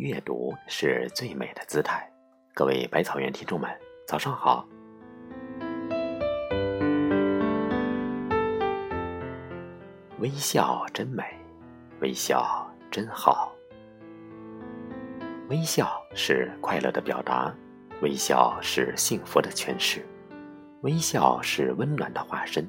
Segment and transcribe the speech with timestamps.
[0.00, 2.10] 阅读是最美的姿态。
[2.54, 3.70] 各位百草园听众们，
[4.06, 4.66] 早上好。
[10.18, 11.22] 微笑真美，
[12.00, 13.52] 微笑真好。
[15.50, 17.54] 微笑是快乐的表达，
[18.00, 20.02] 微笑是幸福的诠释，
[20.80, 22.66] 微笑是温暖的化身，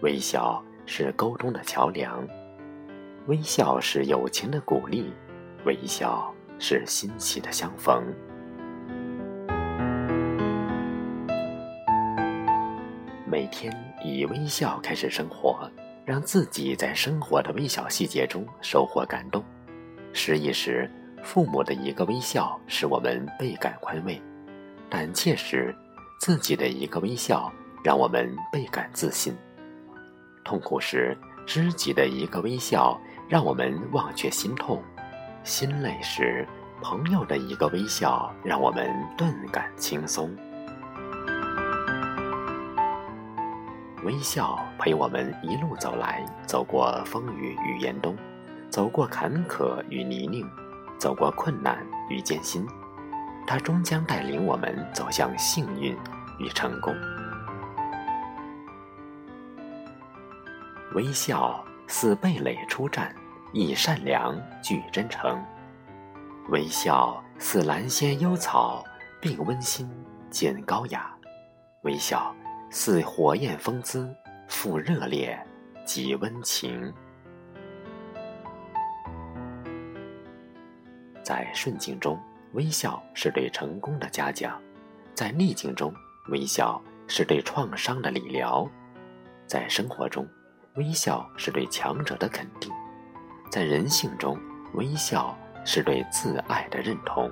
[0.00, 2.26] 微笑是沟通的桥梁。
[3.28, 5.12] 微笑是友情的鼓励，
[5.64, 8.04] 微笑是欣喜的相逢。
[13.24, 13.72] 每天
[14.04, 15.70] 以微笑开始生活，
[16.04, 19.44] 让自己在生活的微小细节中收获感动。
[20.12, 20.90] 失意时，
[21.22, 24.20] 父母的一个微笑使我们倍感宽慰；
[24.90, 25.74] 胆怯时，
[26.20, 27.52] 自己的一个微笑
[27.84, 29.34] 让我们倍感自信；
[30.44, 31.16] 痛苦时，
[31.46, 33.00] 知己的一个微笑。
[33.28, 34.82] 让我们忘却心痛，
[35.48, 36.46] 心累时，
[36.82, 40.30] 朋友的一个微笑让我们顿感轻松。
[44.04, 48.14] 微笑陪我们一路走来，走过风雨与严冬，
[48.68, 50.46] 走过坎坷与泥泞，
[50.98, 51.78] 走过困难
[52.10, 52.68] 与艰辛，
[53.46, 55.96] 它终将带领我们走向幸运
[56.38, 56.94] 与成功。
[60.94, 61.64] 微笑。
[61.90, 63.16] 似蓓蕾出战，
[63.52, 65.38] 以善良聚真诚；
[66.50, 68.84] 微笑似兰仙幽草，
[69.20, 69.88] 并温馨
[70.30, 71.00] 见高雅；
[71.82, 72.34] 微笑
[72.70, 74.14] 似火焰风姿，
[74.46, 75.38] 富热烈
[75.84, 76.92] 及温情。
[81.22, 82.18] 在顺境中，
[82.52, 84.52] 微笑是对成功的嘉奖；
[85.14, 85.92] 在逆境中，
[86.28, 88.68] 微笑是对创伤的理疗；
[89.46, 90.28] 在生活中。
[90.74, 92.72] 微笑是对强者的肯定，
[93.50, 94.38] 在人性中，
[94.74, 97.30] 微笑是对自爱的认同。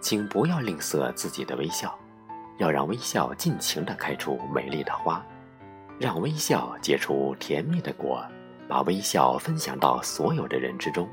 [0.00, 1.96] 请不要吝啬自己的微笑，
[2.58, 5.24] 要让微笑尽情地开出美丽的花，
[5.98, 8.24] 让微笑结出甜蜜的果，
[8.68, 11.08] 把微笑分享到所有的人之中，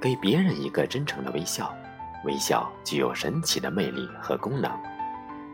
[0.00, 1.72] 给别人一个真诚的微笑。
[2.24, 4.70] 微笑具有神奇的魅力和功能，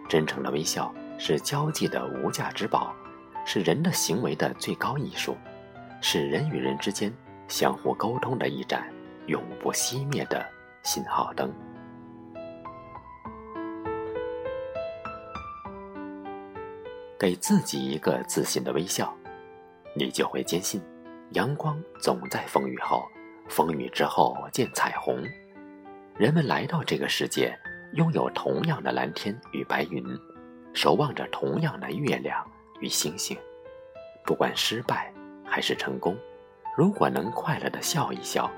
[0.09, 0.93] 真诚的微笑。
[1.21, 2.95] 是交际的无价之宝，
[3.51, 5.35] 是人的行为的最高艺术，
[6.03, 7.11] 是人与人之间
[7.49, 8.87] 相互沟通的一盏
[9.27, 10.47] 永不熄灭的
[10.83, 11.51] 信号灯。
[17.19, 19.17] 给自己一个自信的微笑，
[19.95, 20.83] 你就会坚信，
[21.31, 23.03] 阳光总在风雨后，
[23.49, 25.25] 风雨之后见彩虹。
[26.19, 27.59] 人们来到这个世界，
[27.95, 30.05] 拥有同样的蓝天与白云。
[30.75, 32.47] 守望着同样的月亮
[32.81, 33.37] 与星星，
[34.25, 35.13] 不管失败
[35.45, 36.17] 还是成功，
[36.77, 38.51] 如果能快乐的笑一笑，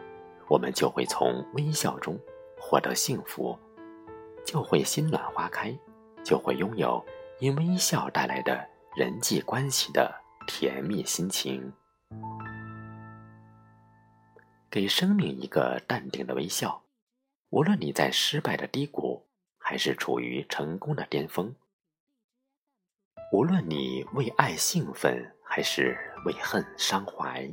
[0.48, 2.19] 我们就会从微笑中
[2.58, 3.58] 获得幸福，
[4.44, 5.75] 就会心暖花开，
[6.25, 7.04] 就会拥有
[7.38, 8.66] 因微笑带来的
[8.97, 10.14] 人际关系的
[10.47, 11.72] 甜蜜心情。
[14.70, 16.82] 给生命一个淡定的微笑，
[17.48, 19.26] 无论你在失败的低谷，
[19.58, 21.54] 还是处于成功的巅峰。
[23.33, 25.97] 无论你为爱兴奋，还是
[26.27, 27.49] 为恨伤怀；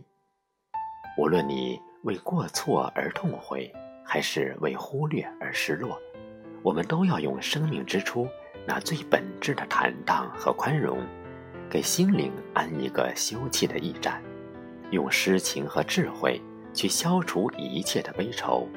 [1.20, 3.72] 无论你为过错而痛悔，
[4.04, 5.96] 还是为忽略而失落，
[6.64, 8.28] 我们都要用生命之初
[8.66, 10.98] 那最本质的坦荡和宽容，
[11.70, 14.20] 给心灵安一个休憩的驿站，
[14.90, 16.42] 用诗情和智慧
[16.74, 18.68] 去消除一切的悲愁，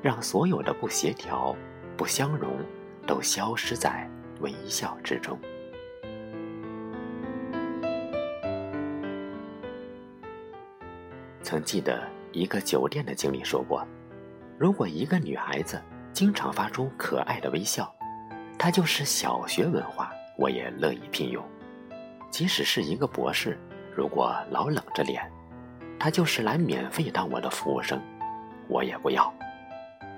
[0.00, 1.56] 让所有的不协调、
[1.96, 2.56] 不相容
[3.04, 4.08] 都消失在
[4.38, 5.36] 微笑之中。
[11.46, 12.02] 曾记得
[12.32, 13.86] 一个酒店的经理说过
[14.58, 15.80] ：“如果一个女孩子
[16.12, 17.88] 经常发出可爱的微笑，
[18.58, 21.40] 她就是小学文化，我也乐意聘用。
[22.32, 23.56] 即使是一个博士，
[23.94, 25.22] 如果老冷着脸，
[26.00, 28.02] 他就是来免费当我的服务生，
[28.66, 29.32] 我也不要。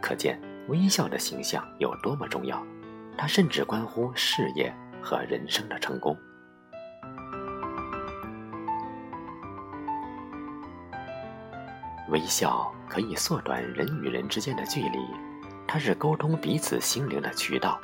[0.01, 2.67] 可见微笑的形象有多么重要，
[3.19, 6.17] 它甚至关乎事业和人生的成功。”
[12.09, 14.99] 微笑可以缩短人与人之间的距离，
[15.67, 17.81] 它是沟通彼此心灵的渠道。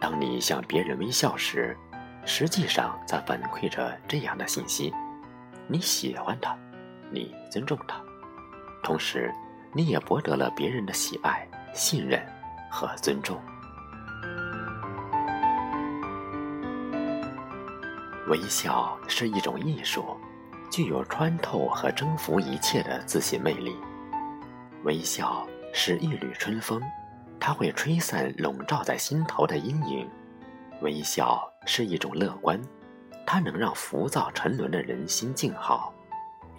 [0.00, 1.76] 当你向别人微笑时，
[2.24, 4.92] 实际上在反馈着这样的信息：
[5.66, 6.56] 你喜欢他，
[7.10, 8.00] 你尊重他，
[8.82, 9.32] 同时
[9.72, 12.24] 你也博得了别人的喜爱、信任
[12.70, 13.40] 和尊重。
[18.28, 20.16] 微笑是一种艺术，
[20.70, 23.76] 具有穿透和征服一切的自信魅力。
[24.84, 26.80] 微笑是一缕春风，
[27.40, 30.08] 它会吹散笼罩在心头的阴影。
[30.80, 32.60] 微笑是一种乐观，
[33.26, 35.92] 它能让浮躁沉沦的人心静好。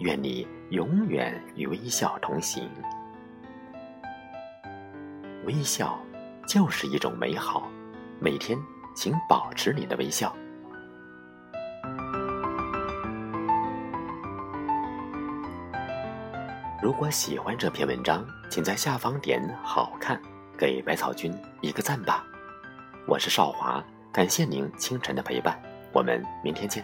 [0.00, 2.70] 愿你永远与微笑同行。
[5.44, 5.98] 微笑
[6.46, 7.68] 就是一种美好，
[8.18, 8.58] 每天
[8.94, 10.34] 请保持你的微笑。
[16.82, 20.18] 如果喜欢这篇文章，请在下方点“好看”，
[20.56, 21.30] 给百草君
[21.60, 22.24] 一个赞吧。
[23.06, 25.60] 我是少华，感谢您清晨的陪伴，
[25.92, 26.82] 我们明天见。